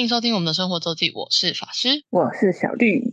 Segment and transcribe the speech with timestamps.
[0.00, 2.06] 欢迎收听我们的生活周记，我是法师。
[2.08, 3.12] 我是小绿。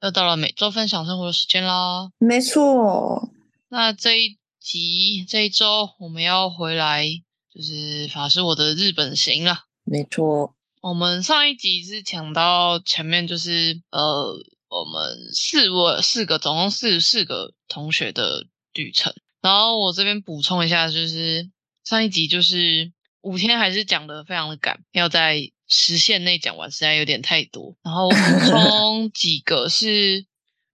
[0.00, 2.12] 又到了每周分享生活的时间啦。
[2.18, 3.28] 没错，
[3.70, 7.08] 那这一集这一周我们要回来，
[7.52, 9.64] 就是法师我的日本行了。
[9.82, 14.36] 没错，我们上一集是讲到前面就是呃，
[14.70, 19.12] 我们四位四个总共四四个同学的旅程，
[19.42, 21.50] 然后我这边补充一下，就是
[21.84, 27.76] 上一集就是五天还是讲的非常的赶，要在时限内讲完，实在有点太多。
[27.82, 30.26] 然后我补充 几个是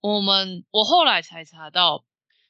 [0.02, 2.05] 我们我后来才查到，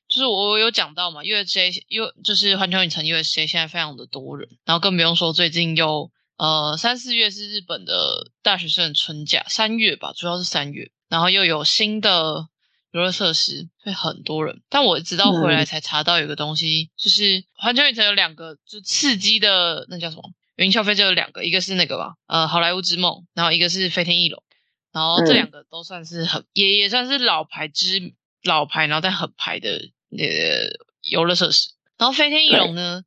[0.08, 12.48] 就是我有讲到嘛，USJ 又就是环球影城 USJ 现在非常的多人，然后更不用说最近又呃三四月是日本的大学生的春假，三月吧，主要是三月，然后又有新的
[12.92, 14.62] 游乐设施，会很多人。
[14.68, 20.22] 但我直到回来才查到有个东西，就是环球影城有两个就刺激的那叫什么？
[20.56, 24.42] 云霄飞车有两个，一个是那个吧，呃，好莱坞之梦，然后一个是飞天翼龙，
[24.90, 30.70] 然后这两个都算是很也也算是老牌之老牌，然后但很牌的呃
[31.02, 31.70] 游乐设施。
[31.98, 33.02] 然后飞天翼龙呢，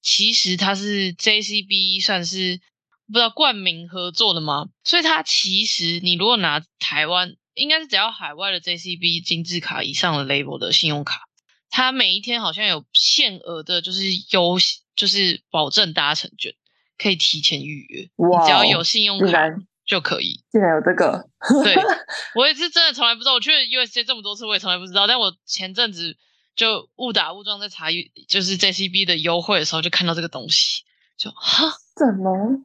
[0.00, 2.60] 其实它是 JCB 算是
[3.06, 4.68] 不知道冠名合作的吗？
[4.82, 11.22] 所以它其实你如果拿台湾，应该是只要海外的 JCB 金字卡以上的 label 的信用卡，
[11.70, 14.56] 它每一天好像有限额的，就是优
[14.94, 16.54] 就是保证搭乘券。
[16.98, 19.50] 可以提前预约，哇只要有信用卡
[19.84, 20.42] 就可以。
[20.50, 21.28] 竟然有这个，
[21.62, 21.74] 对
[22.34, 23.34] 我也是真的从来不知道。
[23.34, 25.06] 我去了 USJ 这么多次，我也从来不知道。
[25.06, 26.16] 但我前阵子
[26.54, 27.88] 就误打误撞在查，
[28.26, 30.84] 就是 JCB 的优惠的时候，就看到这个东西，
[31.18, 32.64] 就哈怎么？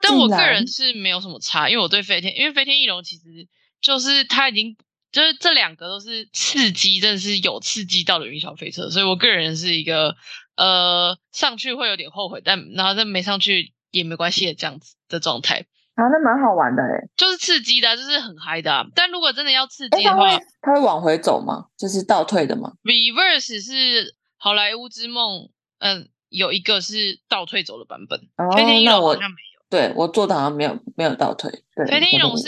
[0.00, 3.48] 但我个人是没有什么差，因为我对飞天，因为飞天翼龙其实
[3.82, 4.76] 就是它已经
[5.10, 10.16] 就是这两个都是刺激，真的是有刺激到的云霄飞车，所以我个人是一个。
[10.54, 18.86] 呃，上去会有点后悔，但然后再没上去也没关系的这样子的状态啊，那蛮好玩的哎，就是刺激的，就是很嗨的。
[18.94, 20.28] 但如果真的要刺激的话，
[20.60, 21.68] 它会往回走吗？
[21.78, 25.48] 就是倒退的吗？Reverse 是好莱坞之梦，
[25.78, 28.20] 嗯，有一个是倒退走的版本。
[28.54, 31.50] 飞天翼龙好像没有，对我做的好像没有没有倒退。
[31.74, 32.44] 对，飞天翼龙是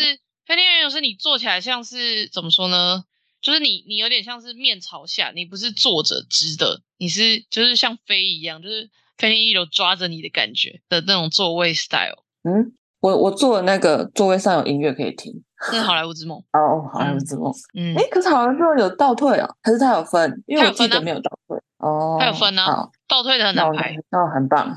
[0.47, 3.05] 飞天翼龙是你坐起来像是怎么说呢？
[3.41, 8.89] 就是你，你有点像是面朝下，你不是坐着直的，你是就是像飞一样，就是
[9.19, 12.25] 飞天翼龙抓着你的感觉的那种座位 style。
[12.43, 17.53] 嗯，我我坐的那个座位上有音乐可以听，是好莱坞之梦哦，好莱坞之梦。
[17.75, 20.43] 嗯，哎，可是好像说有倒退哦，还是它有分？
[20.47, 22.65] 因为我记得没有倒退哦，它有分呢。
[23.07, 24.75] 倒退的很难排，那很棒。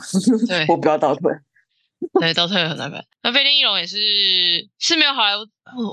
[0.47, 1.31] 对， 我不要倒退。
[2.19, 3.05] 对，倒退很难排。
[3.23, 5.47] 那飞天翼龙也是是没有好莱坞，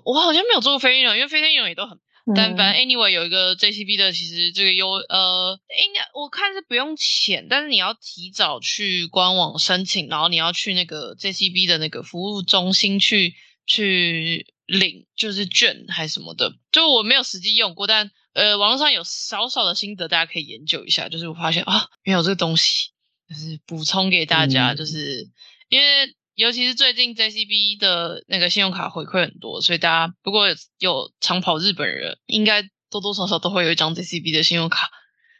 [0.04, 1.98] 我好像没有做过飞天翼龙，因为飞天翼龙也都很。
[2.34, 13.34] 但反正 anyway 有一个 JCB 的，其实这个优呃，应该我看是不用钱，但是你要提早去官网申请，然后你要去那个 JCB 的那个服务中心去
[13.66, 16.54] 去领，就是券还是什么的。
[16.72, 21.10] 就我没有实际用过，但呃，网络上有少少的心得，大家可以研究一下。
[21.10, 22.88] 就是我发现啊，没有这个东西，
[23.28, 25.28] 就是补充给大家，就是
[25.74, 26.14] 因为。
[26.36, 30.48] 尤其是最近 JCB 的那个信用卡回馈很多，所以大家如果
[30.80, 34.90] 有长跑日本人，应该多多少少都会有一张 JCB 的信用卡。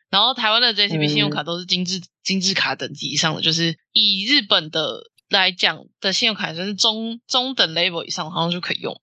[0.09, 8.95] 然后台湾的 JCB 信用卡都是精致精致卡等级以上的，就是以日本的来讲的信用卡就是中中等 level 以上，好像就可以用。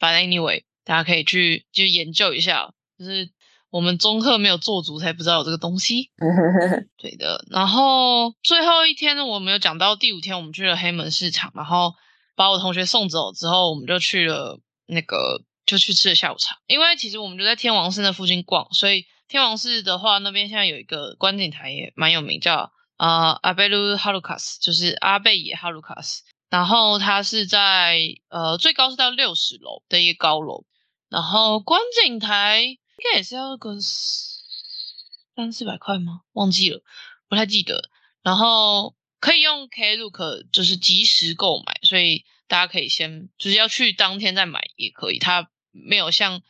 [0.00, 3.30] 反正 anyway，大家可以去就研究一下，就是。
[3.70, 6.10] 我们中课没有做足，才不知道有这个东西。
[6.96, 11.92] 对的，然后最后一天呢，我们有讲到第五天，我们去了黑门市场，然后
[12.34, 16.56] 把我同学送走之后，我们就去了那个，就去吃了下午茶。
[16.66, 26.22] 因为其实我们就在天王寺那附近逛，所以天王寺的话，那边现在有一个观景台也蛮有名，叫啊阿贝鲁哈鲁卡斯，就是阿贝野哈鲁卡斯。
[26.48, 27.98] 然后它是在
[28.30, 30.64] 呃最高是到六十楼的一个高楼，
[31.10, 32.78] 然后观景台。
[32.98, 36.22] 应该也是要个三四百块吗？
[36.32, 36.82] 忘记了，
[37.28, 37.88] 不太记得。
[38.22, 45.18] 然后可以用 Klook，就是即时购买，所以大家可以先就是要去当天再买也可以。
[45.18, 46.42] 它没有像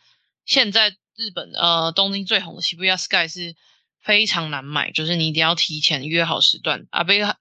[0.47, 3.55] 现在日本呃东京最红的 Shibuya Sky 是
[4.01, 6.89] 非常难买，就是你一定要提前约好时段。
[6.91, 7.37] 阿贝阿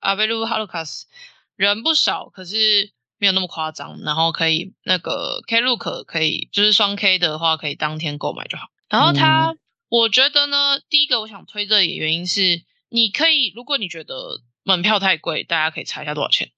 [0.00, 1.06] 阿贝鲁哈鲁卡斯
[1.56, 2.92] 人不少，可是。
[3.20, 8.68] 没有那么夸张，然后可以那个 Klook 可以就是双 K 的话，可以当天购买就好。
[8.88, 9.54] 然后它，
[9.88, 16.50] 我觉得呢，第一个我想推这里的原因是，你可以如果你觉得门票太贵，大家可以查一下多少钱，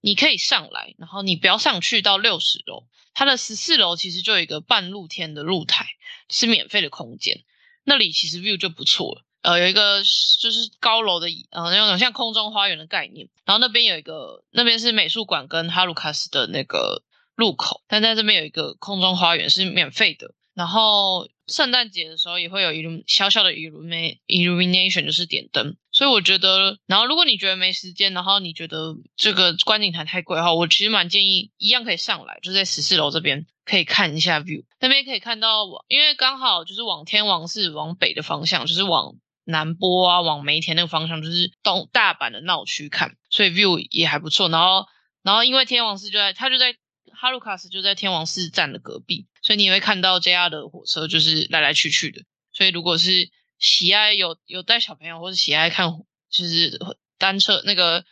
[0.00, 5.86] 你可以上来，然后你不要上去到六十楼，它的十四楼其实就有一个半露天的露台，
[6.28, 7.44] 是免费的空间。
[7.84, 9.24] 那里其实 view 就不错了。
[9.42, 10.02] 呃，有一个
[10.40, 13.28] 就是高楼的，呃，那种像空中花园的概念。
[13.44, 17.02] 然后那边有一个，那边是美术馆跟哈鲁卡斯的那个
[17.34, 20.34] 入口，但在这边有一个空中花园是免费的。
[20.54, 25.76] 然后圣诞节的时候也会有一种小小的 illumination，就是点灯。
[25.92, 34.64] 所以我觉得，然后如果你觉得没时间，然后你觉得这个观景台太贵的话，我其实蛮建议一样可以上来，就在十四楼这边可以看一下 view。
[34.80, 39.14] 那边可以看到，因为刚好就是往天王寺往北的方向，就是往
[39.48, 44.48] 南波啊，往梅田那个方向，就是东大阪的闹区看，所以 view 也还不错。
[44.48, 44.86] 然后，
[45.22, 46.76] 然后因为天王寺就在，它就在。
[47.20, 52.22] 哈鲁卡斯就在天王寺站的隔壁，所以你也会看到 JR 的火车就是来来去去的。
[52.52, 53.28] 所以如果是
[53.58, 55.90] 喜爱有有带小朋友或者喜爱看
[56.30, 56.78] 就是
[57.18, 58.04] 单车那个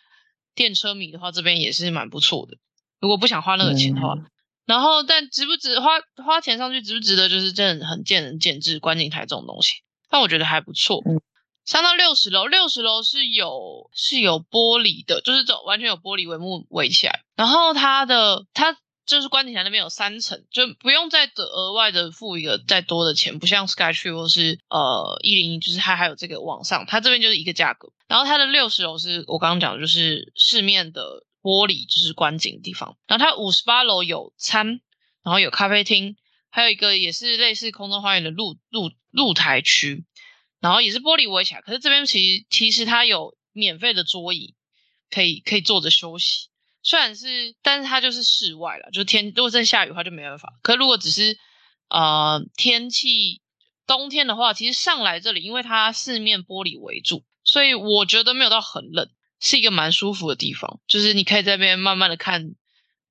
[0.57, 2.57] 电车迷的话，这边也是蛮不错的。
[2.99, 4.17] 如果不想花那个钱的话，
[4.65, 8.81] 然后但值不值花花钱上去值不值得，就是真的很见仁见智。
[8.81, 9.75] 观景台这种东西，
[10.09, 11.03] 但我觉得还不错。
[11.65, 18.77] 上到六十楼，六十楼是有是有玻璃的，就是走完全有玻璃帷幕围起来，然后它的它。
[19.07, 27.93] 就是观景台那边有三层，就不用再额外的付一个再多的钱，不像 Skytree 或是呃一零一，就是它还有这个网上，它这边就是一个价格。
[28.09, 32.97] 然后它的六十楼是我刚刚讲的，就是市面的玻璃，就是观景地方。
[33.07, 34.81] 然后它五十八楼有餐，
[35.23, 36.17] 然后有咖啡厅，
[36.57, 40.07] 还有一个也是类似空中花园的露露露台区，
[40.59, 41.61] 然后也是玻璃围起来。
[41.61, 44.55] 可是这边其实其实它有免费的桌椅，
[45.11, 46.49] 可以可以坐着休息。
[46.83, 50.55] 虽然是，但是它就是室外了，就天如果在下雨的话就没办法。
[50.63, 51.37] 可如果只是
[51.91, 53.43] 呃天气
[53.87, 59.11] 冬天的话，其实上来这里，因为它四面玻璃围住，所以我觉得没有到很冷，
[59.41, 60.81] 是一个蛮舒服的地方。
[60.89, 62.55] 就是你可以在那边慢慢的看，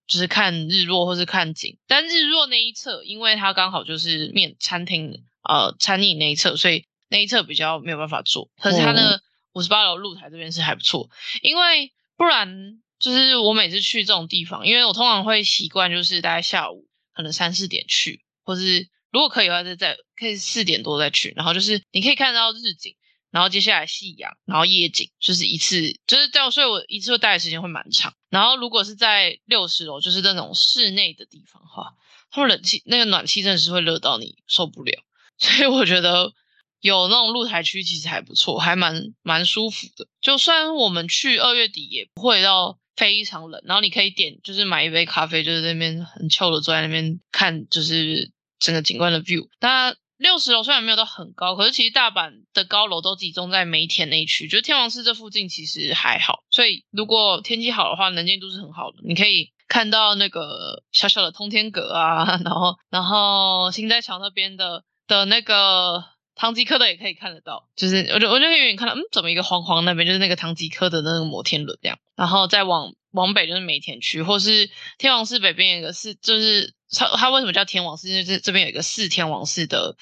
[0.07, 1.77] 就是看日落或是看景。
[1.87, 8.49] 但日落那一侧，因为它刚好就是面餐厅呃餐饮那一侧，所以那一侧比较没有办法坐。
[8.61, 9.21] 可是它的
[9.53, 11.09] 五十八楼露台这边是还不错，
[11.41, 12.81] 因为不然。
[12.97, 21.33] 就是我每次去这种地方，因为我通常会习惯就是大概下午可能三四点去，或是如果可以的话，再在可以四点多再去。
[21.35, 22.95] 然后就是你可以看到日景，
[23.35, 26.49] 然后接下来夕阳，然后夜景，就是一次就是这样。
[26.49, 28.13] 所以我一次待的时间会蛮长。
[28.29, 31.91] 然后如果是在六十楼，就是那种室内的地方的话，
[32.31, 35.03] 他们冷气那个暖气真的是会热到你受不了。
[35.37, 36.31] 所以我觉得
[36.79, 40.07] 有那种露台区其实还不错，还蛮蛮舒服的。
[40.21, 42.79] 就算我们去二月底也不会到。
[42.95, 49.49] 非常冷，然后你可以点，就是买一杯咖啡，就是那边很 chill 的坐在那边看，就是整个景观的 view。
[49.59, 56.43] 那六十楼虽然没有到很高，可是其实大阪的高楼都集中在梅田那一区，就是天王寺这附近其实还好。
[56.49, 66.03] 所以如果天气好的话，能见度是很好的，你可以看到那个小小的通天阁啊， 然后然后新斋桥那边的的那个。
[66.37, 78.09] 唐吉诃德也可以看得到，就是我就我就可以远远看到，嗯，怎么一个黄黄那边就是那个唐吉诃德的那个摩天轮这样，然后再往往北就是梅田区，或是天王寺北边有一个四，就是它它为什么叫天王寺？
[78.09, 79.95] 因为这这边有一个四天王寺的，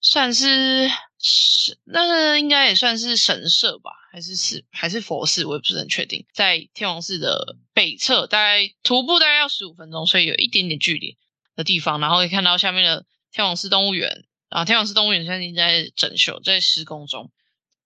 [0.00, 6.26] 算是是那个应该也算是神社吧，还是是还是佛寺，我也不是很确定。
[6.32, 11.16] 在天王寺的北侧，大概徒步大概要十五分钟，所以有一点点距离
[11.54, 14.24] 的地方，然后可以看到下面的天王寺动物园。
[14.48, 17.30] 啊，天王寺动物园现在在整修，在施工中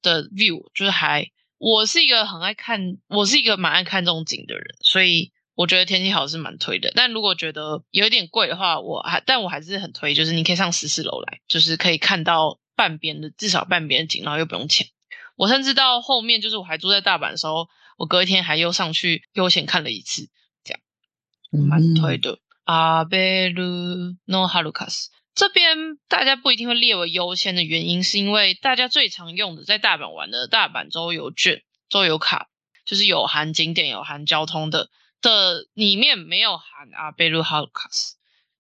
[0.03, 6.93] 的 view 就是还，我是一个很爱看，我是一个蛮爱看这种景的人，所以我觉得天气好是蛮推的。
[6.95, 14.87] 但如果觉得有点贵的话，我还，但我还是很推，就是你可以上十四楼来，就是可以看到半边的，至少半边的景，然后又不用钱。
[15.35, 20.29] 我甚至到后面，就是我还住在大阪的时候，我隔一天还又上去悠闲看了一次，
[20.63, 20.81] 这样
[21.67, 22.39] 蛮推的。
[22.65, 23.63] 阿贝鲁
[24.27, 25.11] 诺哈鲁卡斯。
[25.35, 32.49] 这边大家不一定会列为优先的原因，是因为大家最常用的在大阪玩的大阪周游券、周游卡，
[32.87, 34.89] 就是有含景点、有含交通的
[35.27, 38.15] 的里面没有含阿贝鲁哈鲁卡斯，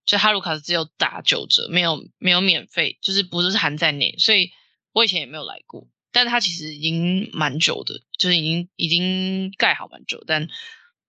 [0.04, 4.16] 就哈鲁卡斯只有打九折，没有没有免费，就是不是含在内。
[4.18, 4.50] 所以
[4.92, 10.48] 我以前也没有来过，但它其实已经蛮久的，就是已经已经盖好蛮久，但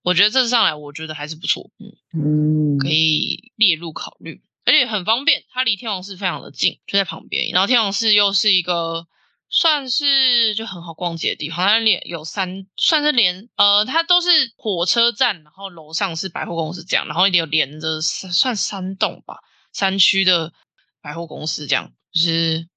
[0.04, 1.72] 我觉得这次上来我觉得还是不错，
[2.14, 4.44] 嗯，可以列入考虑。
[4.66, 7.50] 而且很方便，它离天王寺非常的近，就在旁边。
[7.50, 9.08] 然后天王寺又是一个
[9.50, 19.40] 算是就很好逛街的地方，它连有三，算是连呃，它都是火车站，然后楼上是百货公司这样，然后有连着算三栋吧，
[19.74, 20.54] 山区的
[21.02, 22.68] 百货公司这样，就是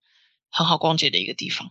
[0.50, 1.70] 很好逛街的一个地方。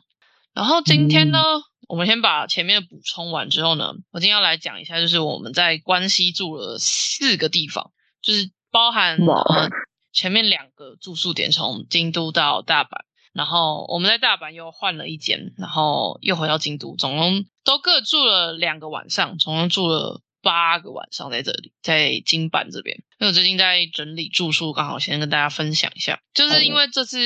[0.54, 1.40] 然后今天呢，
[1.88, 7.92] 我们先把前面的补充完之后呢，我今天要来讲一下，就是我们在关西住了四个地方，
[8.22, 9.18] 就是包含。
[10.12, 12.90] 前面两个住宿点从京都到大阪，
[13.34, 22.98] 然后我们在大阪又换了一间，然后又回到京都，总共都各住了两个晚上，总共住了八个晚上在这里，在京阪这边。
[23.20, 27.18] 因为我最近在整理住宿，刚好先跟大家分享一下，就是因为这次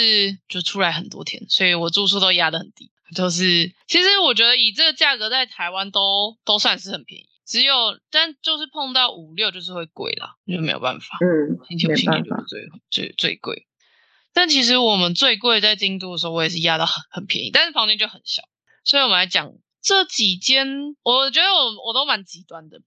[0.48, 2.92] 就出来很多天，所以我住宿都压得很低。
[3.16, 11.20] 就是其实我觉得以这个价格在台湾都都算是很便宜，只有但就是碰到五六就是会贵啦，就没有办法。
[11.22, 13.68] 嗯，星期五、星期六是最最最贵。
[14.34, 18.44] 但其实我们最贵在京都的时候，我也是压到很很便宜，但是房间就很小。
[18.84, 20.68] 所以我们来讲这几间，
[21.04, 22.82] 我觉得我我都蛮极端的。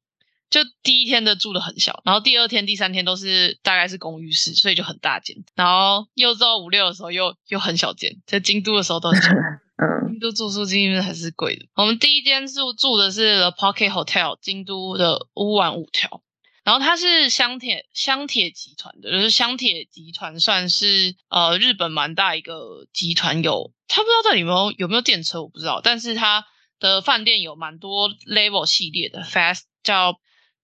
[0.49, 5.37] 就第一天的住的很小，然后第二天、第三天都是大概是公寓式，所以就很大间。
[5.57, 9.29] 然后又到五六的时候又又很小间，在京都的时候都很小。
[9.77, 11.67] 嗯，京都住宿经验还是贵的。
[11.75, 16.23] 我们第一间是住的是 The Pocket Hotel，京都的乌丸五条。
[16.67, 26.45] 然后它是香铁香铁集团的，就是香铁集团算是呃日本蛮大一个集团，有他不知道这里面有有没有电车，我不知道，但是它
[26.81, 30.19] 的饭店有蛮多 level 系列的，fast 叫。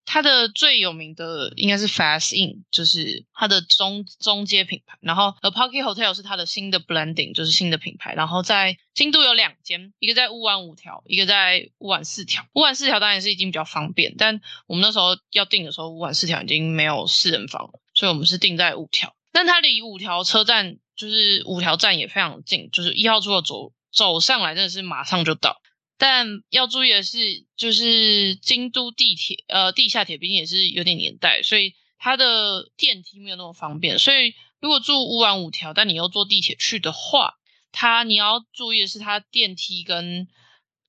[0.04, 4.98] 它的最有名的应该是 Fast Inn，就是它的中中阶品牌。
[5.00, 8.12] 然后 A Pocket Hotel 是它的新的 Blending，就是新的品牌。
[8.14, 12.44] 然后在京都有两间，一个在乌丸五条，一个在乌丸四条。
[12.54, 19.14] 乌丸四条当然是已经比较方便，但我们那时候要订的时候，乌丸四条已经没有四人房了，所以我们是订在五条。
[19.32, 25.61] 但它离五条车站就是五条站也非常近，就是一号出口走走上来真的是马上就到。
[26.04, 34.00] 但要注意的是，就是京都地铁，呃，地下铁毕竟也是有点年代，所以它的电梯没有那么方便。
[34.00, 37.34] 所以如果住乌丸五条，但你要坐地铁去的话，
[37.70, 40.26] 它你要注意的是，它电梯跟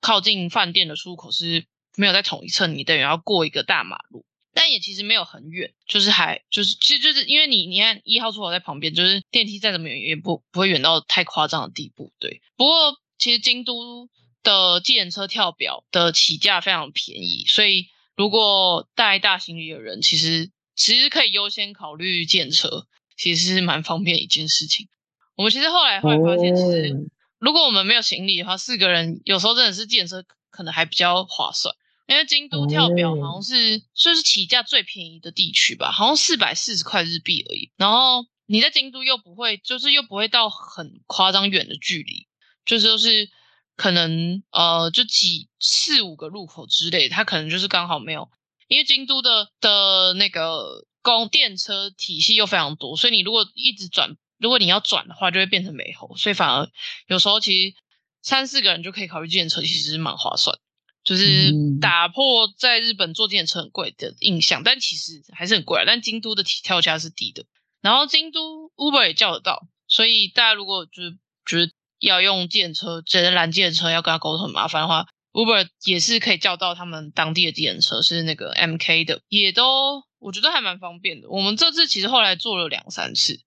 [0.02, 4.26] 靠近饭店的出口是没有在同一侧，你等于要过一个大马路。
[4.56, 12.12] 但也其实没有很远，就是还就是其实就是因为你你看一号出口在旁边，就是电梯再怎么远也不不会远到太夸张的地步。
[12.18, 14.10] 对，不过其实京都。
[14.44, 22.86] 的计程车跳表的起价非常便宜，所以如果带大行李的人，其实其实可以优先考虑计程车，
[23.18, 24.90] 其实是蛮方便一件事情。
[25.36, 27.10] 我们其实后来会发现，其实
[27.40, 31.74] 如果我们没有行李的话，四个人有时候真的是计程车可能还比较划算，
[32.08, 37.72] 因为京都跳表好像是算是起价最便宜的地区吧，好像四百四十块日币而已。
[37.78, 42.28] 然后你在京都又不会，就是又不会到很夸张远的距离，
[42.66, 43.30] 就是就是。
[43.76, 48.30] 可能呃，就几四五个路口之类，它可能就是刚好没有，
[48.68, 56.70] 因为京都的的那个公电车体系又非常多，所以你如果一直转，如果你要转的话，就会变成美猴，所以反而
[57.08, 57.76] 有时候其实
[58.22, 60.60] 三四个人就可以考虑电车，其实蛮划算，
[61.04, 61.52] 就是
[61.82, 67.46] 打破在日本坐电车很贵的印象，但其实还是很贵，但京都的体跳价是低的，
[67.82, 71.72] 然后京都 Uber 也叫得到，所以大家如果就是觉得。
[72.04, 81.30] 要用电车，只能拦电车，要跟他沟通很麻烦的话，Uber 也是可以叫到他们当地的电车，是那个 MK 的，也都我觉得还蛮方便的。
[81.30, 83.40] 我们这次其实后来做了两三次，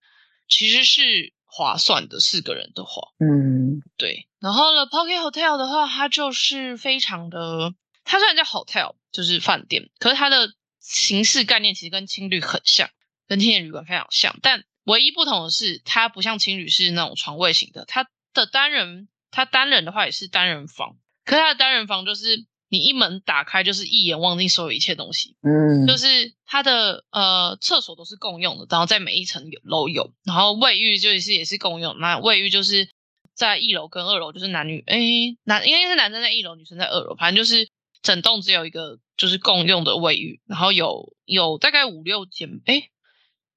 [0.49, 4.27] 其实是划算的，四个人的话，嗯，对。
[4.41, 12.89] 然后呢 Pocket Hotel 的话，它就是非常的，它虽然叫 hotel，就是饭店，可是它的形式概念其实跟青旅很像，
[13.29, 18.09] 跟青年旅馆非常像，但唯一不同的是，它不像青旅是那种床位型的，它。
[18.37, 32.89] 的单人，他单人的话也是单人房，可是他的单人房就是你一门打开就是一眼望尽所有一切东西，嗯，就是他的呃厕所都是共用的，然后在每一层有楼有，然后卫浴就是也是共用，那卫浴就是
[33.35, 34.99] 在一楼跟二楼就是男女，哎
[35.45, 37.69] 男应该是男生在一楼，女生在二楼，反正就是
[38.03, 42.91] 整栋只有一个就是共用的卫浴，然后有有大概五六间，哎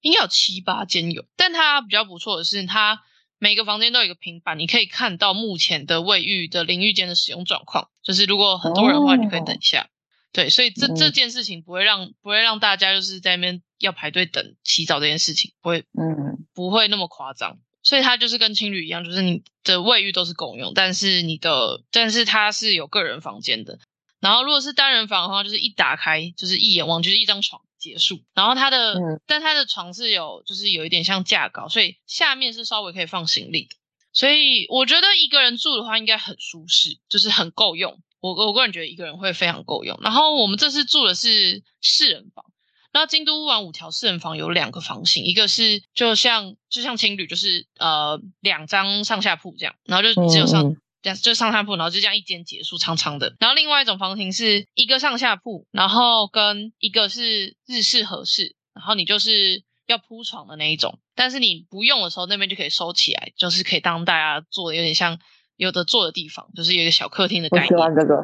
[0.01, 3.03] 应该有七八间有，但它比较不错的是它。
[3.39, 7.89] 每个房间都有一个平板，你可以看到目前的卫浴的淋浴间的使用状况。
[8.03, 9.89] 就是如果很多人的话，你可以等一下。
[10.31, 17.57] 对，所以这这件事情不会让不会让大家就是在那边要排队等洗澡这件事情不会，嗯，不会那么夸张。
[17.81, 23.79] 所以它就是跟青旅一样，就是你的卫浴都是共用，但是你的但是它是有个人房间的。
[24.19, 27.61] 然后如果是单人房的话，就是一打开就是一眼望就是一张床。
[27.79, 28.95] 结束，然后它的，
[29.25, 33.75] 但它的床是有，就是有一点像架高，所以下面是稍微可以放行李的，
[34.13, 37.99] 所以我觉得一个人住的话应该很舒适，就是很够用。
[38.19, 39.97] 我我个人觉得一个人会非常够用。
[40.01, 42.45] 然后我们这次住的是四人房，
[42.91, 50.75] 然后京都玩五条四人房有两个房型，一个是就像就像情侣，就是呃两张上下铺这样，然后就只有上。
[51.01, 53.35] 这样就上下铺，然后就这样一间结束，长长的。
[53.39, 65.19] 然后另外一种房型是一个上下铺，然后跟一个是日式和式，然后你就是要铺床的那一种，但是你不用的时候，那边就可以收起来，就是可以当大家做的有点像
[65.59, 67.71] 有的坐的地方，就是有一个小客厅的概念。
[67.71, 68.15] 我喜欢这个，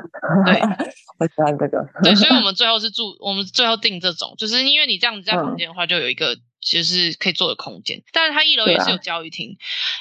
[0.45, 0.61] 对，
[1.19, 1.85] 我喜欢这个。
[2.01, 8.01] 对，所以我们 最后是住，我们最后定这种，就是因为你这样子在房间的话，就有一个其实是可以坐的空间。
[8.13, 9.57] 但是它一楼也是有教育厅，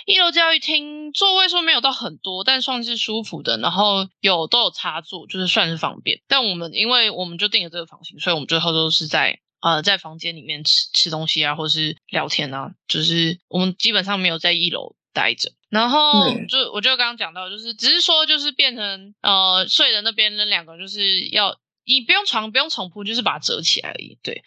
[0.06, 6.20] 一楼教育厅座位数没有到很多，但算是舒服的，然后有都有插座，就是算是方便。
[6.28, 9.40] 但我们因为我们就订了这个房型，所以我们最后都是在。
[9.64, 15.50] 呃，在房间里面吃吃东西啊，或是聊天啊，就是我们基本上没有在一楼待着。
[15.70, 24.18] 然后就我就刚刚讲到，就是只是说，就是变成呃睡的那边那两个，就是要你不用床不用床铺，就是把它折起来而已。
[24.22, 24.44] 对。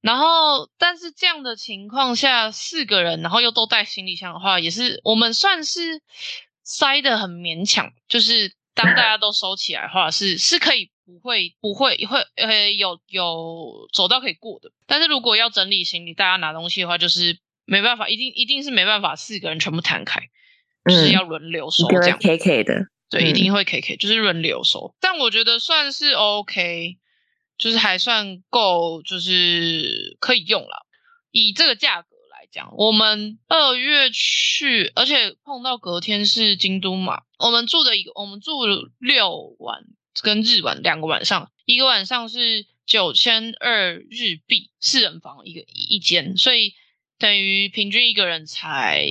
[0.00, 6.02] 然后，但是这样的情况下，四个人，然后又都带行李箱的话，也是我们算是
[6.64, 7.92] 塞的很勉强。
[8.08, 10.90] 就是当大家都收起来的话，是是可以。
[11.10, 20.20] 不会，不会，会呃有有走到可以过的，但是如果要整理行李，大家拿东西的话，就是没办法，一定一定是没办法四个人全部摊开，
[20.84, 22.18] 就是要轮流收这样。
[22.18, 24.94] K K 的，对，一定会 K K，就是轮流收。
[25.00, 26.98] 但我觉得算是 OK，
[27.56, 30.86] 就是还算够，就是可以用了。
[31.30, 38.50] 以这个价格来讲，我们二月去，而且碰到隔天是京都嘛，我们住的一个，我们住
[38.98, 39.84] 六晚。
[40.22, 46.74] 跟日晚两个晚上，一个晚上是九千二日币，四人房一个一间，所以
[47.20, 49.06] 等于平均一个人才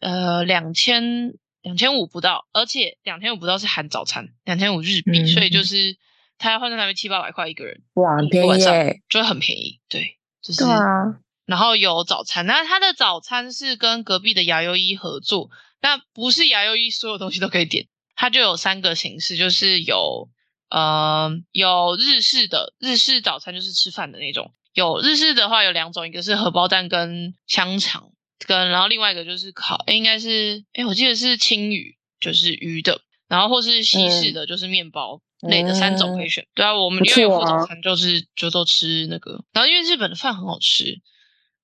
[0.00, 5.96] 呃两千两千五不到，而且两千五不到是含早餐，两千五日币，所以就是
[6.38, 17.88] 他要换算台币七八百块一个人，哇，很便宜，就很便宜，对，就是啊，然后有早餐，那他的早餐是跟隔壁的牙优一合作，那不是牙优一所有东西都可以点。
[18.18, 20.30] 它就有三个形式，就是有
[20.70, 24.54] 呃有日式的日式早餐，就是吃饭的那种。
[24.76, 28.12] 有日式的话有两种，一个是荷包蛋跟香肠，
[28.46, 36.46] 跟然后另外一个就是烤，应该是哎我记得是青鱼，就是鱼的，然后或是西式的就是面包类的三种可以选。
[36.54, 41.00] 对啊，我们因为副早餐就是就都吃那个，然后因为日本的饭很好吃，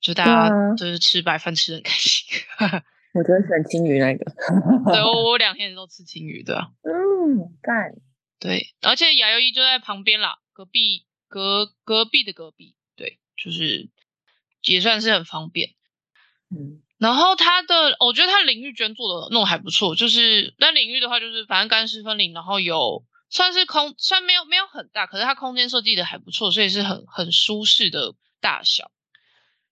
[0.00, 2.24] 就大家就是吃白饭吃的很开心。
[3.12, 4.24] 我特别喜欢青鱼那个，
[4.90, 7.92] 对我我两天都吃青鱼的，嗯，干，
[8.40, 13.88] 对，而且雅优一就在旁边啦，隔壁隔隔壁的隔壁，对，就是
[14.62, 15.70] 也算是很方便，
[16.50, 28.90] 嗯，然后它的我觉得它淋浴间做的弄还不错，就是那淋浴的话就是反正干湿分离，然后有算是空，虽然没有没有很大，可是它空间设计的还不错，所以是很很舒适的大小，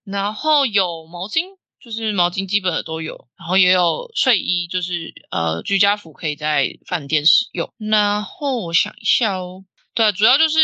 [0.03, 1.59] 然后有毛巾。
[1.83, 7.73] 就是毛巾基本的都有，然后也有睡衣，就是呃居家服可以在饭店使用。
[7.79, 10.59] 然后我想一下哦，对，主要就是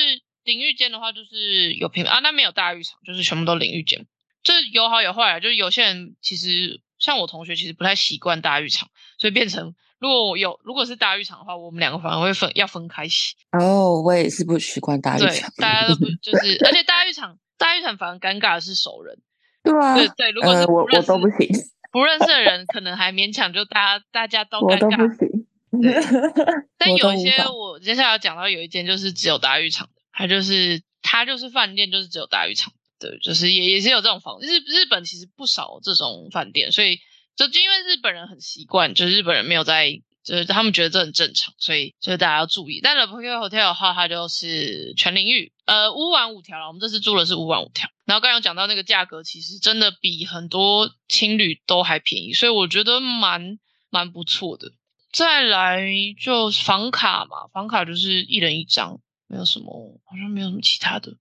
[0.48, 4.08] 淋浴间的话，就是有平啊，那没有大浴场，就是全部都淋浴间。
[4.44, 8.88] 这有好有坏啊，就是有些人其实像我同学，其实不太习惯大浴场，
[9.20, 13.36] 所以变成如果我有如果是大浴场的话，我们两个反而会分要分开洗。
[13.60, 19.20] 哦，我也是不习惯大浴场，大家都不 就是，而且大浴场大浴场反而尴尬的是熟人。
[19.62, 21.50] 对啊，对对，如果是我我都不行，
[21.92, 25.34] 不认识的人可能还勉强，就大家大家都尴尬。
[26.78, 32.74] 但有一些我接下来要讲到有一间就是只有大浴场的，它就是它就是饭店，就是只有大浴场。
[33.00, 36.98] 对，就是也也是有这种房日日本其实不少这种饭店，所以
[37.36, 40.02] 就就因为日本人很习惯，就日本人没有在。
[40.24, 42.82] 就是他们觉得这很正常，所以就是大家要注意。
[42.84, 46.68] 但 The p o k Hotel 的话，它就是全淋浴，呃，五晚五条了。
[46.68, 47.90] 我们这次住的是五晚五条。
[48.04, 53.58] 然后刚刚讲到那个价格，其实真的比很多青旅都还便宜，所以我觉得蛮
[53.90, 54.74] 蛮不错的。
[55.14, 55.82] 再来
[56.22, 61.16] 就房卡嘛，房卡就是一人一张，没有什么，好像没有什么其他的。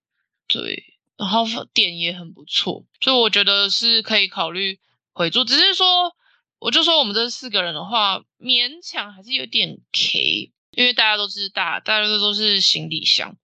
[0.48, 4.80] 对，然后店也很不错，所以我觉得是可以考虑
[5.12, 6.16] 回住，只是说。
[6.58, 13.36] 我就说我们这四个人的话，勉强还是有点 K，因为大家都是大，大家都是行李箱，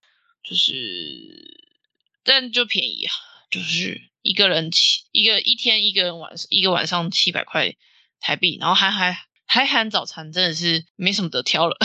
[0.43, 1.63] 就是，
[2.25, 3.13] 但就便宜啊，
[3.51, 7.77] 就是一个人七一个一天一个人晚一个晚上七百块
[8.19, 11.77] 台币，然后还还还含早餐，真的是没什么得挑了。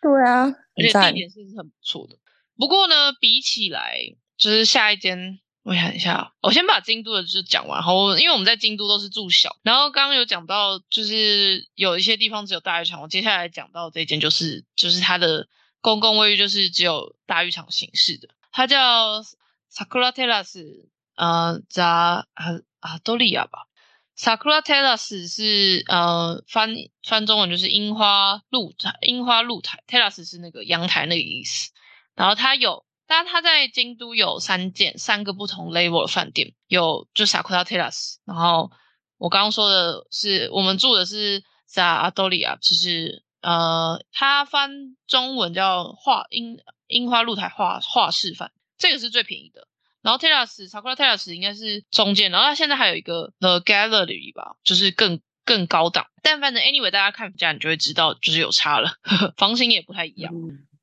[0.00, 2.16] 对啊，而且地点是很不错的。
[2.56, 3.98] 不过呢，比起来
[4.36, 5.40] 就是下一间。
[5.62, 7.80] 我想一下，我先把京都的就讲完。
[7.80, 13.02] 然后，因为我们在京都都是住小，然后刚刚有讲到，就是有一些地方只有大浴场。
[13.02, 15.46] 我接下来讲到这间，就是就是它的
[15.82, 18.30] 公共卫浴，就是只有大浴场形式的。
[18.50, 19.22] 它叫
[19.70, 22.26] Sakura Terrace，呃，在啊
[22.80, 23.66] 啊多利亚吧。
[24.20, 29.82] Sakura Terrace 是呃翻翻中文就是樱花露台，樱花露台。
[29.88, 31.70] Terrace 是那个阳台那个意思。
[32.14, 32.84] 然后它有。
[33.06, 38.70] 但它在京都有三间三个不同 level 的饭店，有就 Sakura Terrace，然后
[39.16, 49.66] 我刚刚说的是我们住的是在阿多利亚，就是呃，它翻中文叫画樱樱花露台画画室饭，这个是最便宜的。
[50.02, 56.06] 然后 Terrace Sakura Terrace 应该是中间，然后它现在还有一个 The Gallery 吧，就是更更高档。
[56.22, 58.92] 但反正 anyway 大家看价你就会知道，就是有差了，
[59.36, 60.32] 房型也不太一样。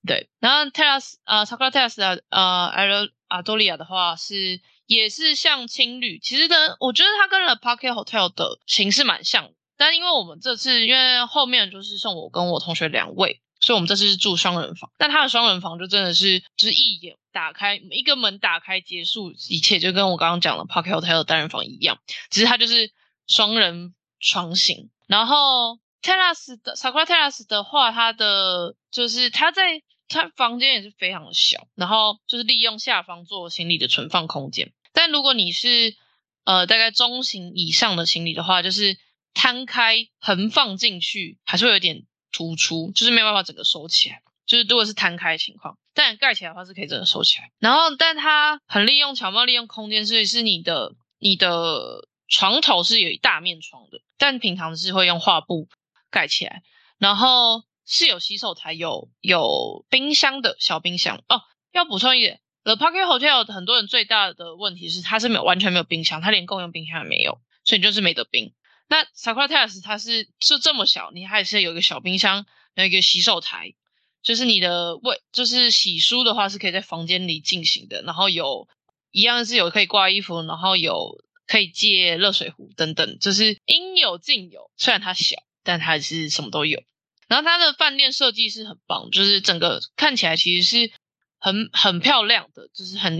[0.05, 21.15] 对，然后 Terrace 呃 Sakura Terrace 的呃 Al Adolia 的话是也是像青旅，其实跟我觉得它跟 The Park Hotel 的形式蛮像，但因为我们这次因为后面就是送我跟我同学两位，所以我们这次是住双人房，但它的双人房就真的是就是一眼打开一个门打开结束一切，就跟我刚刚讲的 Park Hotel
[21.15, 21.99] 的单人房一样，
[22.29, 22.93] 只是它就是
[23.27, 34.71] 双人床型，然后 Terrace 的 Sakura Terrace 的话，它的就是它在它房间也是非常的小，然后就是利用下方做行李的存放空间。
[34.93, 35.97] 但如果你是
[36.45, 38.97] 呃大概中型以上的行李的话，就是
[39.33, 44.21] 摊开横放进去，还是会有点突出，就是没有办法整个收起来。
[44.45, 47.51] 就是如果是摊开的情况，但盖起来的话是可以整个收起来。
[47.59, 55.67] 然后，但它很利用巧妙利用空间，所以是你的你的床头是有一大面床的，但平常是会用画布
[56.09, 56.63] 盖起来，
[56.97, 57.63] 然后。
[57.89, 61.41] 是有洗手台，有有冰箱的小冰箱哦。
[61.71, 68.53] 要补充一点，The Park Hotel 很多人最大的问题是它是没有完全没有冰箱，它连共用冰箱也没有，所以你就是没得冰。
[68.87, 72.45] 那 Sakura Terrace 它是就这么小，你还是有一个小冰箱，
[72.75, 73.73] 有一个洗手台，
[74.21, 78.67] 就是你的卫就是洗漱的话是可以在房间里进行的，然后有
[79.11, 84.71] 一样是有可以挂衣服，然后有可以借热水壶等等，就是应有尽有。
[84.77, 86.83] 虽然它小，但它还是什么都有。
[87.27, 90.91] 然后它的饭店设计是很棒，就是整个看起来其实是
[91.39, 93.19] 很很漂亮的，就是很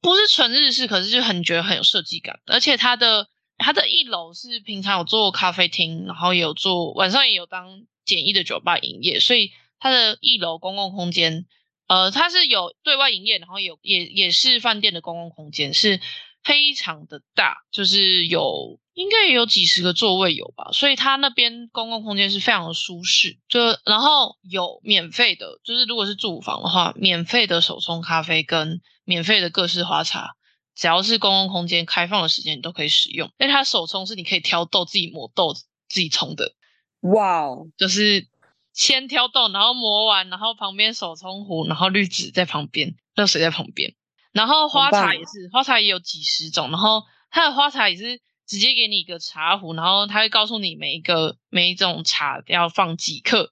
[0.00, 2.40] 不是纯日式，可是就很觉得很有设计感。
[2.46, 11.46] 而且它的它的一楼是平常有做咖啡厅，然后有做晚上也有当简易的酒吧营业，所以它的一楼公共空间，
[11.86, 16.00] 呃，它是有对外营业，然后有也也是饭店的公共空间，是
[16.42, 18.80] 非常的大，就是有。
[18.94, 23.38] 应该也有几十个座位有吧，所以它那边公共空间是非常的舒适。
[23.48, 30.32] 就然后有免费的，就是如果是住房的话，免费的手冲咖啡跟免费的各式花茶，
[30.74, 33.28] 只要是公共空间开放的时间，你都可以使用。
[33.38, 36.54] 因为它手冲是你可以挑豆自己磨豆自己冲的。
[37.00, 37.66] 哇哦！
[37.76, 38.28] 就是
[38.72, 43.94] 先挑豆，然后磨完，然后旁边手冲壶，然后滤纸在旁边，热水在旁边，
[44.32, 48.20] 然后花茶也是，花茶也有几十种，然后它的花茶也是。
[48.44, 53.50] 直接给你一个茶壶，然后它会告诉你每一个每一种茶要放几克，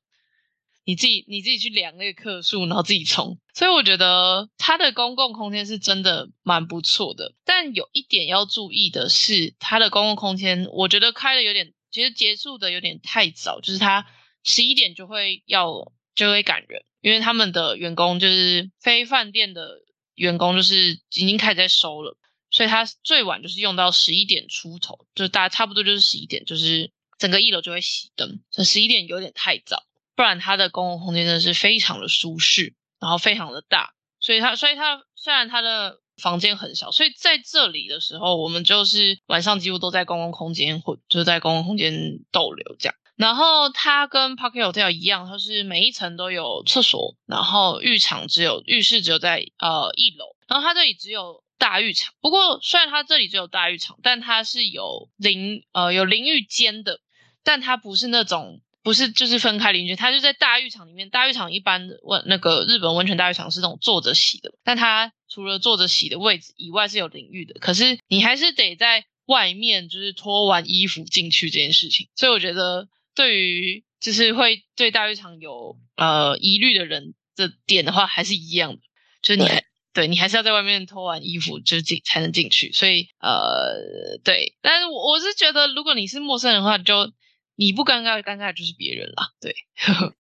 [0.91, 3.39] 你自己你自己去量那个克数，然后自己冲。
[3.55, 7.33] 所以我觉得它的公共空间是真的蛮不错的。
[7.45, 14.05] 但有一点要注意的是，它的公共空间我觉得开的有点，其实结束的有点太早，就是它
[14.43, 19.83] 十一点就会要就会赶人，因为他们的员工就是非饭店的
[20.17, 22.17] 员工，就是已经开始在收了。
[22.51, 28.41] 所以它最晚就是用到十一点出头，就是大家差不多就是十一点，就是整个一楼就会熄灯。
[28.51, 29.85] 这十一点有点太早，
[30.21, 33.95] 不然它的公共空间真的是非常的舒适，然后非常的大。
[34.21, 42.95] 所以它，所以它虽然它的房间很小，所以在这里的时候，我们就是晚上几乎都在公共空间或就在公共空间逗留这样。
[43.17, 51.43] 然后它跟 Park Hotel 一样，它是每一层都有厕所，然后浴场只有浴室只有在呃一楼，然后它这里只有。
[51.57, 57.01] 大浴场，不过虽然它这里只有大浴场，但它是有淋呃有淋浴间的，
[57.45, 61.11] 但它不是那种不是就是分开淋浴，它就在大浴场里面。
[61.11, 72.09] 大浴场一般温那个日本温泉大浴场是那种坐着洗的，但它除了坐着洗的位置以外是有淋浴的，可是你还是得在外面就是脱完衣服进去这件事情。
[72.17, 78.81] 所以我觉得对于就是会对大浴场有呃疑虑的人的点的话，还是一样的，
[79.23, 79.65] 就是你还。
[79.93, 87.13] 对你还是要在外面脱完衣服就进才能进去，所以呃，对，但是我是觉得，如果你是陌生人的话，就
[87.61, 89.35] 你不尴尬，尴尬就是别人啦。
[89.39, 89.55] 对，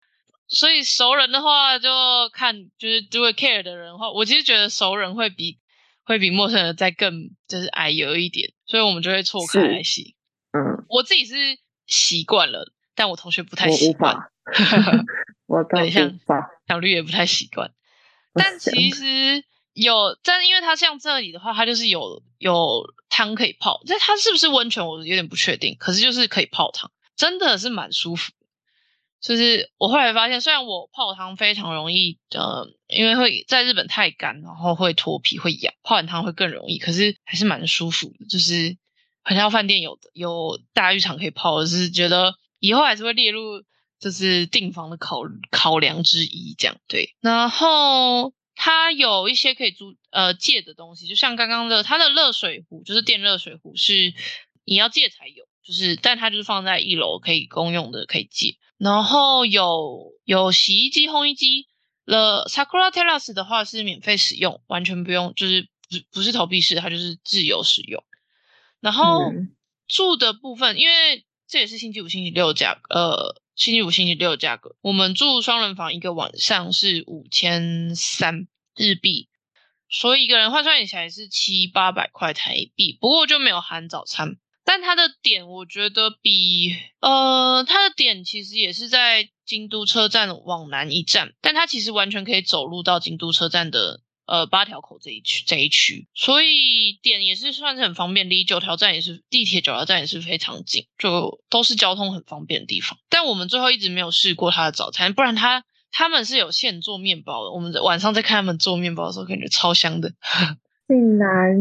[0.49, 1.87] 所以熟人的话就
[2.33, 5.57] 看，就是就会 care 的人的话，我其实觉得熟人会比
[6.03, 10.17] 会比陌生人再更就是矮油一点，所以我们就会错开来洗。
[10.51, 11.33] 嗯，我自己是
[11.87, 14.17] 习惯了，但我同学不太习惯。
[15.47, 16.11] 我等一下
[16.67, 17.71] 小绿也不太习惯，
[18.33, 19.45] 但其实。
[19.73, 23.79] 有，但因为它像这里的话，它就是有有汤可以泡。
[23.87, 24.85] 但它是不是温泉？
[24.85, 25.77] 我有点不确定。
[25.79, 28.31] 可是就是可以泡汤，真的是蛮舒服。
[29.21, 38.25] 就是我后来发现，虽然我泡汤非常容易，呃，因为会在日本太干，然后会脱皮会痒，泡完汤会更容易，可是还是蛮舒服的。
[38.29, 38.77] 就是
[39.21, 43.61] 很像饭店有的有大浴场可以泡，就是觉得以后还是会列入
[43.99, 47.13] 就是订房的考考量之一，这样对。
[47.19, 54.13] 然后它有一些可以租呃借的东西，就像刚刚的它的热水壶，就是电热水壶是
[54.63, 58.57] 你要借才有，就是但它就是放在一楼可以公用的，可以借。
[58.77, 61.67] 然后有有洗衣机、烘衣机
[62.05, 62.45] 了。
[62.47, 68.03] Sakura Terrace 的话是免费使用，完全不用，就是不不是投币式，它就是自由使用。
[68.79, 69.31] 然后
[69.87, 74.77] 住的部分，因为这也是星期五、星期六价，呃，星期五、星期六价格。
[74.81, 79.27] 我们住双人房，一个晚上是五千三日币，
[79.89, 84.37] 所以一个人换算起来是七八百块台币，不过就没有含早餐。
[84.69, 102.99] 但它的点，我觉得比呃，它的点其实也是在京都车站往南一站，但它其实完全可以走路到京都车站的呃八条口这一区这一区，所以点也是算是很方便，离九条站也是地铁九条站也是非常近，就都是交通很方便的地方。
[103.09, 110.13] 但我们最后一直没有试过它的早餐，不然他他们是有现做面包的，我们晚上在看他们做面包的时候，感觉超香的。
[110.87, 111.57] 很难，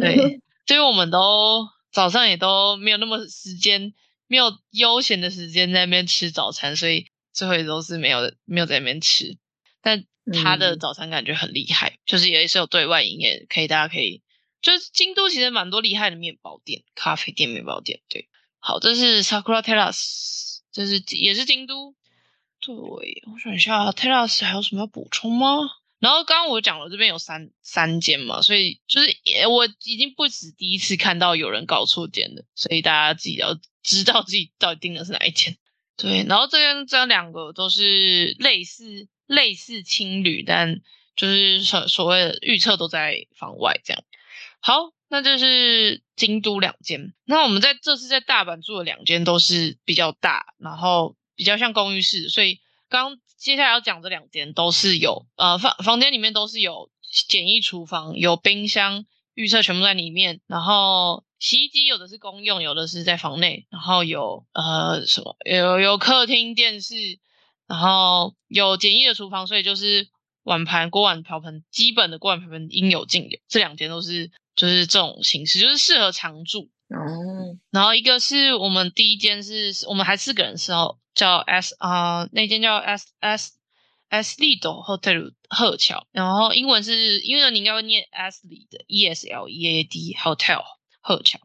[0.00, 1.68] 对，所以我们都。
[1.90, 3.94] 早上也都没有那么时间，
[4.26, 9.38] 没有悠闲的时间在那边吃早餐，所以最后也都是没有没有在那边吃。
[9.80, 10.04] 但
[10.42, 14.22] 他的早餐感觉很厉害，就是也是有对外营业，可以大家可以，
[14.60, 18.00] 就是京都其实蛮多厉害的面包店、咖啡店、面包店。
[18.08, 21.94] 对，好，这是 Sakura Terrace，这是也是京都。
[22.60, 22.74] 对，
[23.32, 25.46] 我想一下，Terrace 还有什么要补充吗？
[26.00, 29.08] 然后刚刚我讲了，这边有三三间嘛，所以就是
[29.48, 35.56] 我已经不止第一次看到有人搞错间了，所以大家自己要知道自己到底订的是哪一间。
[35.96, 40.80] 对，然后这边这两个都是类似类似青旅，但
[41.16, 44.04] 就是所所谓的预测都在房外这样。
[44.60, 47.12] 好，那就是京都两间。
[47.24, 53.18] 那我们在这次在大阪住的两间都是比较大，然后比较像公寓式，所以刚。
[53.38, 56.90] 接下来要讲这两间都是有，呃，房房间里面都是有
[57.28, 60.40] 简易厨房，有冰箱，预测全部在里面。
[60.48, 63.68] 然后洗衣机有的是公用，有的是在房内。
[63.70, 67.20] 然后有呃什么，有有客厅电视，
[67.68, 70.08] 然后有简易的厨房，所以就是
[70.42, 73.38] 碗盘、锅碗瓢盆，基本的锅碗瓢盆应有尽有。
[73.48, 76.70] 这两间都是就是这种形式，就是适合常住。
[76.88, 77.56] 哦。
[77.70, 80.98] 然后一个是我们第一间是我们还四个人时候。
[81.18, 83.52] 叫 S 啊，那间叫 S S
[84.08, 90.62] S Lead Hotel 鹤桥，然后英文是英文你应该会念 S l e 的 E S L E A D Hotel
[91.02, 91.40] 鹤桥。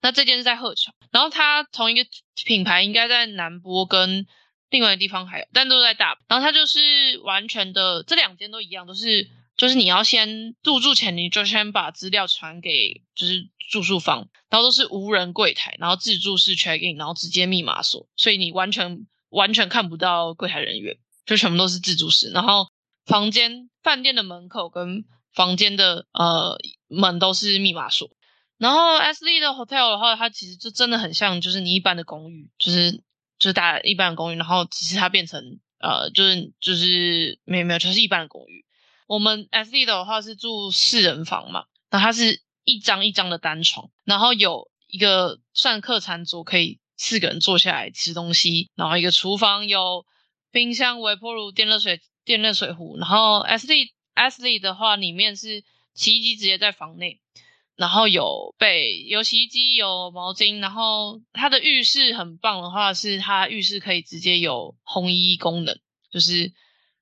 [0.00, 2.08] 那这间是在鹤桥，然后它同一个
[2.46, 4.26] 品牌应该在南波跟
[4.70, 6.16] 另外的地方还有，但都在大。
[6.28, 14.28] 然后它就是完全的，这两间都一样，都是就是你要先入住前你就先把资料传给就是住宿房。
[14.50, 22.30] 然后都是无人柜台，然后自助式 check in，然后直接密码锁，所以你完全完全看不到柜台人员，就全部都是自助式。
[22.30, 22.66] 然后
[23.06, 28.10] 房间饭店的门口跟房间的呃门都是密码锁。
[28.58, 32.90] 然后 S D 的 hotel 的话，它其实就真的很像，就是你一般的公寓，就是
[33.38, 38.66] 就是大家一般的公寓，然后只是它变成呃就是就是没有没有，就是一般的公寓。
[39.06, 42.42] 我们 S D 的话是住四人房嘛，那它是。
[42.64, 48.70] 一张一张的单床，然后有一个算客餐桌，可以四个人坐下来吃东西。
[48.74, 50.04] 然后一个厨房，有
[50.50, 52.96] 冰箱、微波炉、电热水、电热水壶。
[52.98, 57.20] 然后 S D S D 的话，里面是洗衣机直接在房内，
[57.76, 60.60] 然后有被有洗衣机、有毛巾。
[60.60, 65.78] 然后它的浴室很棒的话，是它浴室可以直接有烘衣功能，
[66.10, 66.52] 就是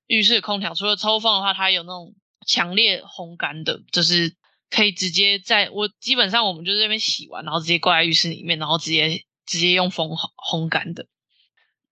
[0.07, 4.35] 浴室空调除了抽风的话，它有那种强烈烘干的，就是。
[4.69, 11.07] 可以直接在我基本上我们就是这边洗完，然后直接挂在浴室里面，然后直接直接用风烘烘干的，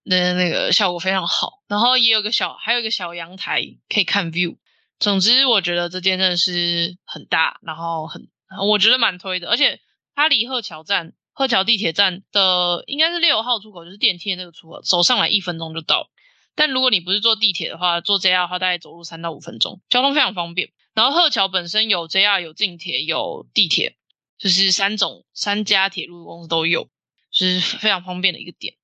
[0.04, 1.62] 那那个效果非常好。
[1.66, 4.56] 然后也有个小还有一个小阳台可以看 view。
[4.98, 8.28] 总之我觉得这间真的是很大，然后很
[8.66, 9.80] 我觉得蛮推的，而且
[10.14, 16.10] 它离鹤桥站鹤桥地铁站的应该是六号出口，就是电梯的那个出口，走上来一分钟就到。
[16.56, 20.70] 但如果你不是坐地铁的话，坐 JR 的话大概走路三到五分钟，交通非常方便。
[20.98, 23.96] 然后鹤桥本身有 JR 有近铁有地铁，
[24.36, 26.90] 就是三种三家铁路公司都有，
[27.30, 28.74] 是非常方便的一个点。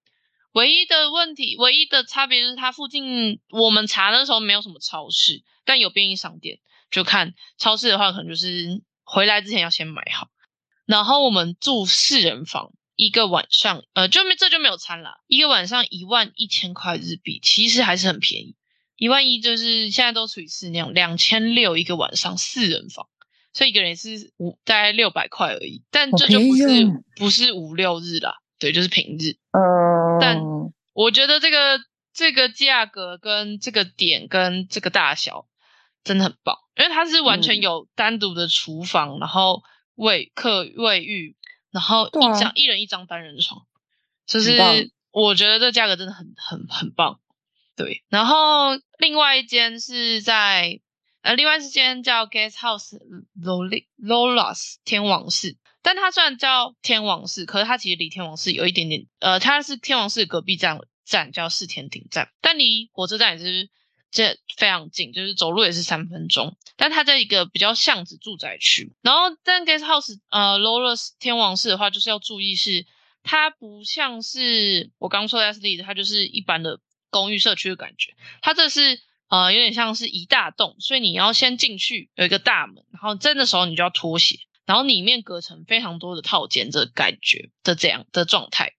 [0.53, 6.61] 唯一的问题，唯一的差别就是它附近我们查的时候没有什么超市，但有便利商店。
[6.89, 10.29] 就看超市的话，可能就是回来之前要先买好。
[10.87, 18.55] 然后我们住四人房，一个晚上，呃，就没这就没有餐了，一个晚上一万一千块日币，其实还是很便宜。
[18.97, 23.09] 一万一就是现在都处于四那样，两千六一个晚上四人房，
[23.53, 25.83] 所以一个人也是五大概六百块而已。
[25.91, 26.65] 但这就不是
[27.17, 29.37] 不是五六日啦，对，就是平日。
[29.51, 30.41] 嗯，但
[30.93, 31.81] 我觉得这个
[32.13, 35.49] 这个价格跟这个点跟这个大小
[36.05, 39.65] 真的很棒，因为它是完全有单独的厨房，然后
[39.97, 41.37] 卫客卫浴，
[41.73, 43.67] 然后一张一人一张单人床，
[44.25, 47.19] 就是我觉得这价格真的很很很棒。
[47.77, 50.81] 对，然后另外一间是在
[51.23, 52.99] 呃，另外一间叫 Guest House
[54.01, 63.71] Lolas 天王寺，但它虽然叫天王寺，可是它其实离天王寺有一点点，呃，它是天王寺隔壁站站叫四天顶站，但离火车站也是
[64.11, 66.57] 这非常近，就是走路也是三分钟。
[66.77, 72.87] 但它在一个比较巷子住宅区，然后但 Guest House 呃 Lolas 天王寺的话，就是要注意是
[73.23, 76.79] 它不像是我刚说的 S D，它就是一般的。
[77.15, 88.73] 公寓社区的感觉，它这是呃有点像是一大栋，所以你要先进去有一个大门，然后在那时候你就要脱鞋，然后里面隔成非常多的套间，这感觉的这样的状态，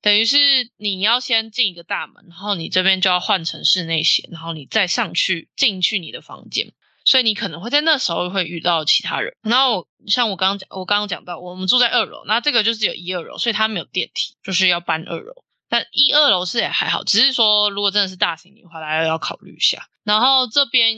[0.00, 0.38] 等于是
[0.78, 6.72] 你要先进一个大门，然后你这边就要换成室内鞋，然后你再上去进去你的房间，
[7.04, 9.36] 所以你可能会在那时候会遇到其他人。
[9.42, 15.45] 然后像我刚刚讲，我刚刚讲到我们住在二楼，那这个就是有一二楼，所以它没有电梯，就是要搬二楼。
[15.68, 19.88] 但一二楼是也还好，只是说如果真的是大型的话，大家要考虑一下。
[20.04, 20.96] 然后这边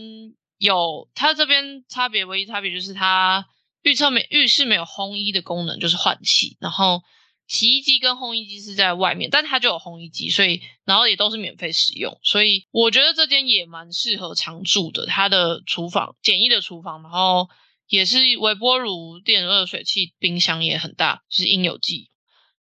[0.59, 3.47] 有它这边差别，唯一差别就是它
[3.83, 6.57] 预测没浴室没有烘衣的功能，就是换气。
[6.61, 7.03] 然后
[7.47, 12.19] 洗衣机跟烘衣机是在外面，但它就有烘衣机，所以然后也都是免费使用。
[12.23, 15.07] 所以我觉得这间也蛮适合常住的。
[15.07, 17.49] 它的厨房简易的厨房，然后
[17.87, 22.09] 也是微波炉、电热水器、冰箱也很大，就是应有尽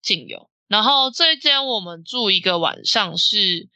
[0.01, 0.49] 尽有。
[0.71, 3.67] 然后这一间我们住一个晚上是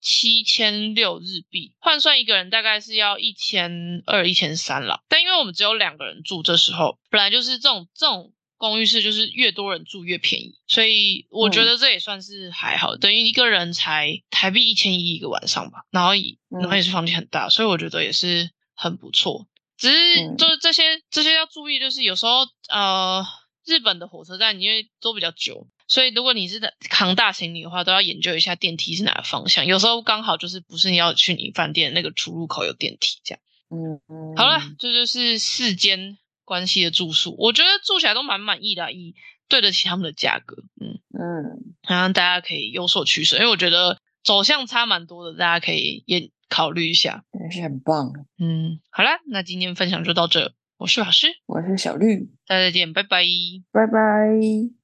[0.00, 5.02] 七千六日币，换算一个人大概是要一千二、一千三了。
[5.08, 15.80] 但因为我们只有两个人住，这时候本来就是这种这种公寓式，就是越多人住越便宜，所以我觉得这也算是还好，等于一个人才台币一千一一个晚上吧。
[15.90, 16.12] 然后
[16.50, 19.48] 然后也是房间很大，所以我觉得也是很不错。
[19.76, 23.26] 只是就是这些这些要注意，就是有时候呃
[23.66, 25.66] 日本的火车站因为都比较久。
[25.86, 29.66] 所以，如果你是扛大行李的话，都要研究一下电梯是哪个方向。
[29.66, 33.40] 有时候刚好就是不是你要去你饭店那个出入口有电梯这样。
[33.70, 34.36] 嗯嗯。
[34.36, 39.14] 好了，这就是四间关系的住宿，我觉得住起来都蛮满意的，以
[39.48, 40.56] 对得起他们的价格。
[40.80, 47.24] 嗯嗯，然后大家可以有所取舍，因为我觉得走向差蛮多的，大家可以也考虑一下。
[47.44, 48.12] 也是很棒。
[48.38, 50.54] 嗯，好了，那今天分享就到这。
[50.76, 53.22] 我是老师，我是小绿，大家再见，拜拜，
[53.70, 54.83] 拜拜。